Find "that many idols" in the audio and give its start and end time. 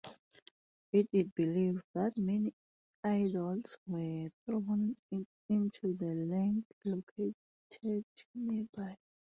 1.93-3.77